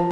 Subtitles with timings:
[0.00, 0.06] 各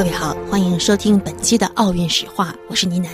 [0.00, 3.10] 位好，欢迎收听本期的奥运史话，我是倪楠。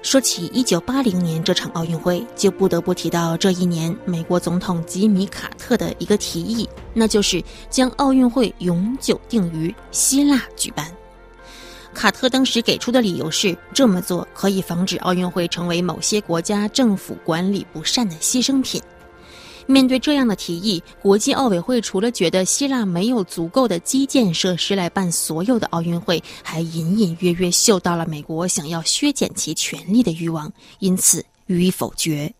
[0.00, 10.90] 说起一九八零年这场奥运会，就不得不提到这一年美国总统吉米·卡特的一个提议，那就是将奥运会永久定于希腊举办。
[11.96, 18.80] 卡特当时给出的理由是，这么做可以防止奥运会成为某些国家政府管理不善的牺牲品。
[19.64, 32.32] 面对这样的提议，国际奥委会除了觉得希腊没有足够的基建设施来办所有的奥运会，还隐隐约约嗅到了美国想要削减其权力的欲望，因此予以否决。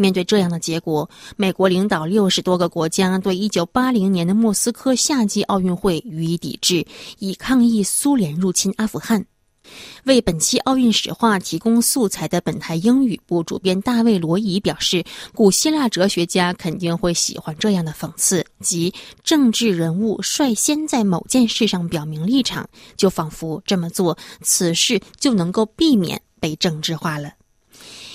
[0.00, 6.86] 面对这样的结果，美国领导六十多个国家对一九八零年的莫斯科夏季奥运会予以抵制，
[7.18, 9.24] 以抗议苏联入侵阿富汗。
[10.04, 18.92] 为本期奥运史话提供素材的本台英语部主编大卫·罗伊表示，古希腊哲学家肯定会喜欢这样的讽刺，即
[19.22, 27.30] 政治人物率先在某件事上表明立场，就仿佛这么做，此事就能够避免被政治化了。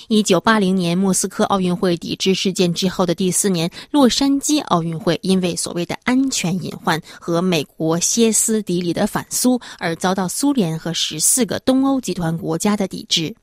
[0.08, 13.34] 一九八零年莫斯科奥运会抵制事件之后的第四年，洛杉矶奥运会因为所谓的安全隐患和美国歇斯底里的反苏，而遭到苏联和十四个东欧集团国家的抵制。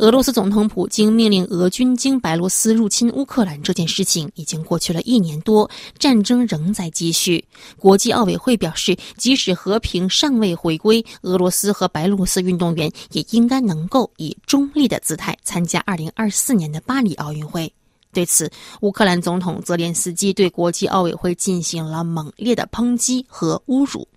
[0.00, 7.44] 俄罗斯总统普京命令俄军经白罗斯入侵乌克兰这件事情已经过去了一年多，战争仍在继续。
[7.78, 17.70] 国际奥委会表示，即使和平尚未回归，俄罗斯和白罗斯运动员也应该能够以中立的姿态参加2024年的巴黎奥运会。
[18.10, 24.08] 对此，乌克兰总统泽连斯基对国际奥委会进行了猛烈的抨击和侮辱。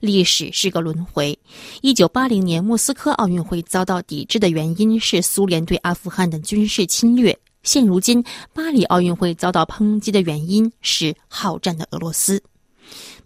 [0.00, 1.38] 历史是个轮回。
[1.82, 7.38] 一九八零年莫斯科奥运会遭到抵制的原因是苏联对阿富汗的军事侵略。
[7.62, 12.42] 现如今，巴黎奥运会遭到抨击的原因是好战的俄罗斯。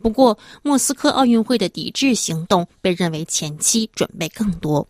[0.03, 4.87] 不过，莫斯科奥运会的抵制行动被认为前期准备更多。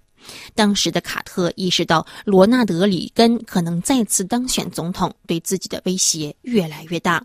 [0.55, 7.25] 当时的卡特意识到罗纳德·里根可能再次当选总统，对自己的威胁越来越大。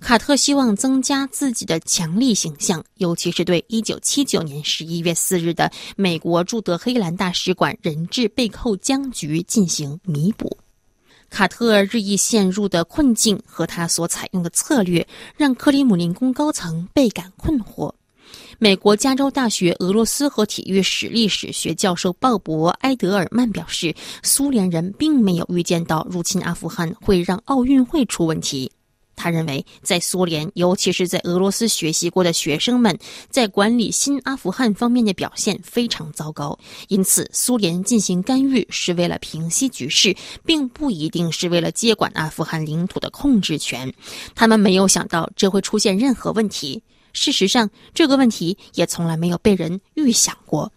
[0.00, 10.58] 卡特希望增加自己的强力形象，尤其是对1979年11月4日的美国驻德黑兰大使馆人质被扣僵局进行弥补。
[11.30, 17.92] 卡特日益陷入的困境和他所采用的策略，让克里姆林宫高层倍感困惑。
[18.58, 28.72] 美国加州大学俄罗斯和体育史历史学教授鲍勃·埃德尔曼表示，苏联人并没有预见到入侵阿富汗会让奥运会出问题。
[29.14, 36.58] 他认为，在苏联，尤其是在俄罗斯学习过的学生们，在管理新阿富汗方面的表现非常糟糕。
[36.88, 40.14] 因此，苏联进行干预是为了平息局势，
[40.46, 43.92] 并不一定是为了接管阿富汗领土的控制权。
[44.34, 46.82] 他们没有想到这会出现任何问题。
[47.16, 50.70] 事实上，这个问题也从来没有被人预想过。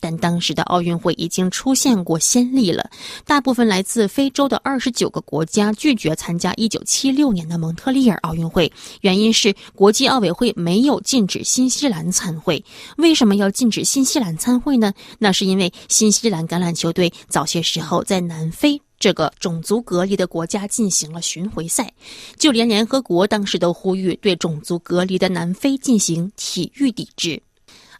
[0.00, 2.90] 但当时的奥运会已经出现过先例了。
[3.24, 12.64] 大部分来自非洲的二十九个国家拒绝参加一九七六年的蒙特利尔奥运会，原因是国际奥委会没有禁止新西兰参会。
[12.96, 14.92] 为什么要禁止新西兰参会呢？
[15.20, 21.92] 那是因为新西兰橄榄球队早些时候在南非这个种族隔离的国家进行了巡回赛，
[22.36, 27.42] 就连联合国当时都呼吁对种族隔离的南非进行体育抵制。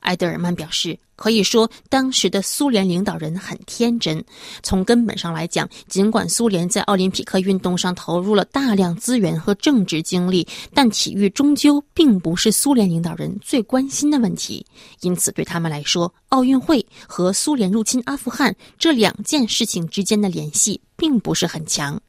[0.03, 0.97] 埃德尔曼表示。
[1.23, 4.21] 可以说，当时的苏联领导人很天真。
[4.61, 10.45] 从根本上来讲，尽管苏联在奥林匹克运动上投入了大量资源和政治精力，
[10.75, 14.67] 但体育终究并不是苏联领导人最关心的问题。
[15.03, 22.01] 因此，对他们来说，奥运会和苏联入侵阿富汗这两件事情之间的联系并不是很强。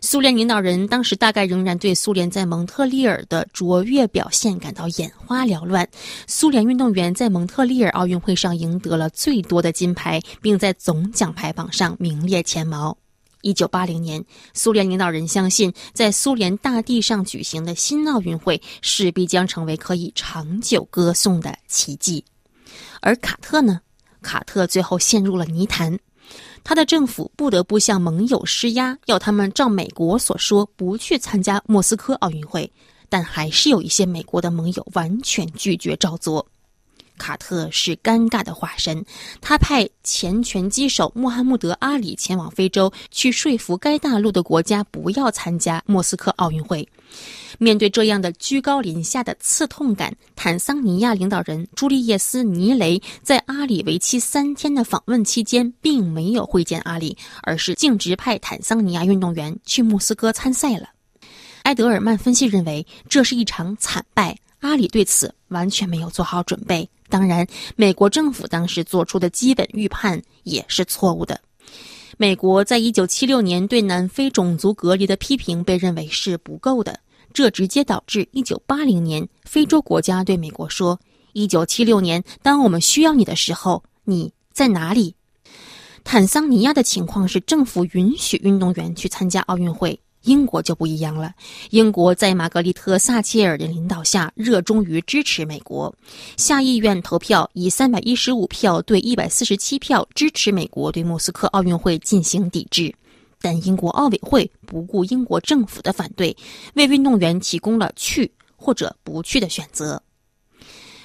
[0.00, 5.88] 苏联领导人当时大概仍然对苏联在蒙特利尔的卓越表现感到眼花缭乱。
[6.26, 12.96] 苏联运动员在蒙特利尔奥运会上赢得了最多的金牌，并在总奖牌榜上名列前茅。
[13.42, 22.24] 一九八零年，苏联领导人相信，在苏联大地上举行的新奥运会势必将成为可以长久歌颂的奇迹。
[23.00, 23.80] 而卡特呢？
[24.20, 25.96] 卡特最后陷入了泥潭。
[26.64, 32.70] 他的政府不得不向盟友施压，要他们照美国所说不去参加莫斯科奥运会，
[33.08, 36.46] 但还是有一些美国的盟友完全拒绝照做。
[37.18, 39.04] 卡特是尴尬的化身，
[39.42, 46.88] 他派前拳击手穆罕默德·阿里前往非洲，去说服该大陆的国家不要参加莫斯科奥运会。
[47.58, 60.90] 面对这样的居高临下的刺痛感，坦桑尼亚领导人朱利叶斯·尼雷在阿里为期三天的访问期间，并没有会见阿里，而是径直派坦桑尼亚运动员去莫斯科参赛了。
[61.64, 64.38] 埃德尔曼分析认为，这是一场惨败。
[64.60, 66.88] 阿里对此完全没有做好准备。
[67.08, 67.46] 当然，
[67.76, 71.40] 美国政府当时做出的基本预判也是错误的。
[72.16, 76.98] 美国在一九七六年对南非种族隔离的批评被认为是不够的，
[77.32, 80.98] 这直接导致一九八零年非洲国家对美国说
[81.32, 85.14] ：“一九七六年，当我们需要你的时候，你在哪里？”
[86.04, 89.98] 坦桑尼亚的情况是，政府允许运动员去参加奥运会。
[90.28, 91.32] 英国就不一样了。
[91.70, 95.92] 英国在玛格丽特·撒切尔的领导下，热衷于支持美国。
[96.36, 102.94] 下议院投票以三百一十五票对一百四十七票支持美国对莫斯科奥运会进行抵制，
[103.40, 106.36] 但英国奥委会不顾英国政府的反对，
[106.74, 110.02] 为运动员提供了去或者不去的选择。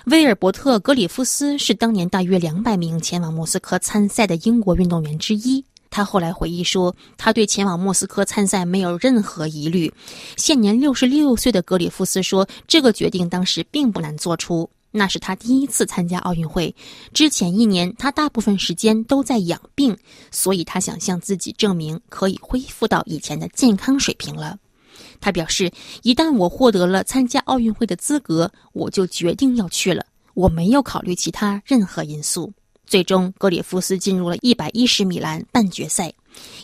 [0.07, 5.63] 威尔伯特·格里夫斯是当年大约两百名前往莫斯科参赛的英国运动员之一。
[5.93, 9.93] 他后来回忆说，他对前往莫斯科参赛没有任何疑虑。
[10.37, 14.67] 现年六十六岁的格里夫斯说，这个决定当时并不难做出。
[14.89, 16.75] 那是他第一次参加奥运会，
[17.13, 19.95] 之前一年他大部分时间都在养病，
[20.31, 24.57] 所以他想向自己证明可以恢复到以前的健康水平了。
[25.21, 30.03] 他表示，一旦我获得了参加奥运会的资格，我就决定要去了，
[30.33, 32.51] 我没有考虑其他任何因素。
[32.93, 36.13] 最终，格里夫斯进入了一百一十米栏半决赛。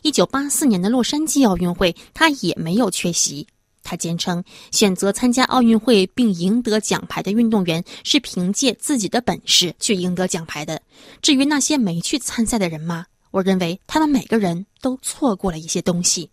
[0.03, 3.47] 一九八四年的洛杉矶奥运会，他也没有缺席。
[3.81, 10.79] 他坚称，选择参加奥运会并赢得奖牌的运动员是凭借自己的本事去赢得奖牌的。
[11.19, 13.07] 至于那些没去参赛的人吗？
[13.31, 16.29] 我认为他们每个人都错过了一些东西。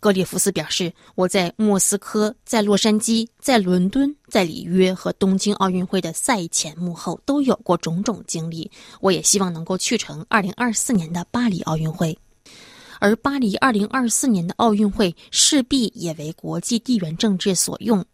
[0.00, 8.70] 格里夫斯表示：“我在莫斯科、在洛杉矶、在伦敦、在里约和东京奥运会的赛前幕后都有过种种经历。
[9.00, 12.18] 我也希望能够去成2024年的巴黎奥运会，
[13.00, 18.04] 而巴黎2024年的奥运会势必也为国际地缘政治所用。”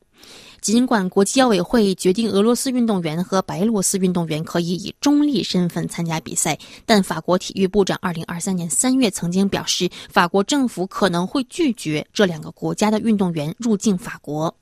[0.64, 14.56] 尽管国际奥委会决定俄罗斯运动员和白罗斯运动员可以以中立身份参加比赛，但法国体育部长2023年3月曾经表示，法国政府可能会拒绝这两个国家的运动员入境法国。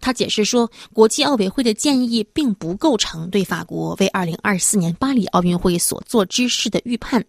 [0.00, 7.24] 他解释说，国际奥委会的建议并不构成对法国为2024年巴黎奥运会所做之事的预判，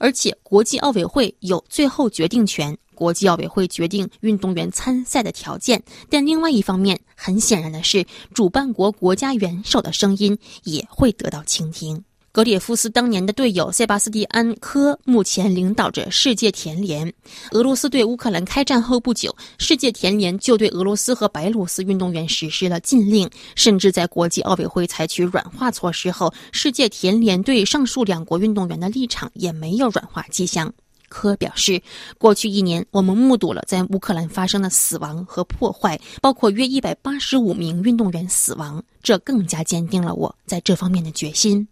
[0.00, 2.76] 而且国际奥委会有最后决定权。
[3.00, 8.04] 国际奥委会决定运动员参赛的条件，但另外一方面，很显然的是，
[8.34, 12.04] 主办国国家元首的声音也会得到倾听。
[12.30, 17.10] 格列夫斯当年的队友塞巴斯蒂安·科目前领导着世界田联。
[17.52, 30.70] 俄罗斯对乌克兰开战后不久，世界田联就对俄罗斯和白俄罗斯运动员实施了禁令，甚至在国际奥委会采取软化措施后，世界田联对上述两国运动员的立场也没有软化迹象。
[31.10, 31.82] 科表示，
[32.16, 41.68] 过去一年，我们目睹了在乌克兰发生的死亡和破坏，包括约一百八十五名运动员死亡，这更加坚定了我在这方面的决心。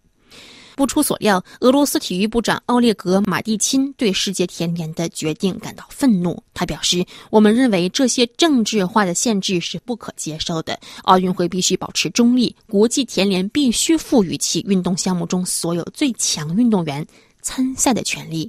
[0.77, 6.41] 不出所料，俄罗斯体育部长奥列格·马蒂钦对世界田联的决定感到愤怒。
[6.55, 10.79] 他表示：“我们认为这些政治化的限制是不可接受的。
[11.03, 17.05] 奥运会必须保持中立，国际田联必须赋予其运动项目中所有最强运动员
[17.43, 18.49] 参赛的权利。”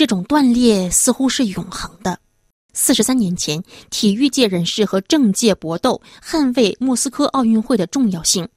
[0.00, 2.18] 这种断裂似乎是永恒的。
[2.72, 8.48] 四十三年前，体育界人士和政界搏斗，捍卫莫斯科奥运会的重要性。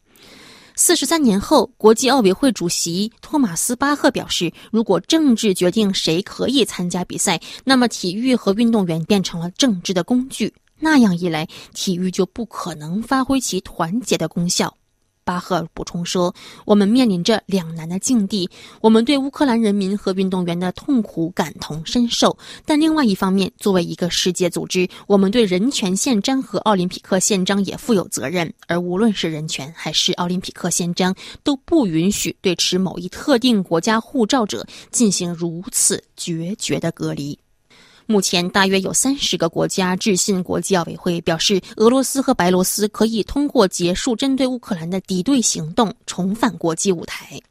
[0.77, 10.53] 四十三年后，国际奥委会主席托马斯·巴赫表示：“如果政治决定谁可以参加比赛，那么体育和运动员变成了政治的工具。
[10.79, 14.73] 那样一来，体育就不可能发挥其团结的功效。”
[15.23, 16.33] 巴赫补充说
[16.65, 18.49] ：“我们面临着两难的境地。
[18.81, 28.53] 我们对乌克兰人民和运动员的痛苦感同身受，但另外一方面，作为一个世界组织，我们对人权宪章和奥林匹克宪章也负有责任。
[28.67, 37.37] 而无论是人权还是奥林匹克宪章，都不允许对持某一特定国家护照者进行如此决绝的隔离。”
[38.13, 47.41] 目前大约有三十个国家致信国际奥委会，表示俄罗斯和白罗斯可以通过结束针对乌克兰的敌对行动，重返国际舞台。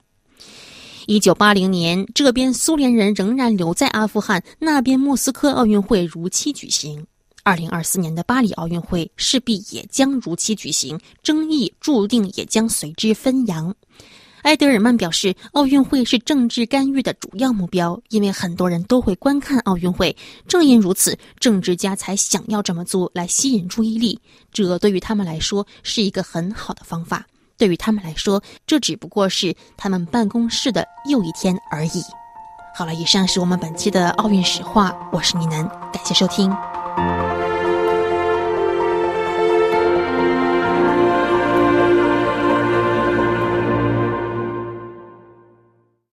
[1.09, 7.04] 一九八零年，这边苏联人仍然留在阿富汗，那边莫斯科奥运会如期举行。
[7.42, 13.75] 二零二四年的巴黎奥运会势必也将如期举行，争议注定也将随之纷扬。
[14.43, 20.15] 埃德尔曼表示，奥运会是政治干预的主要目标，因为很多人都会观看奥运会。
[20.49, 24.21] 正因如此，政治家才想要这么做来吸引注意力。
[24.53, 27.25] 这对于他们来说是一个很好的方法。
[27.57, 32.03] 对于他们来说，这只不过是他们办公室的又一天而已。
[32.75, 36.51] 好了，以上是我们本期的奥运史话，我是倪楠，感谢收听。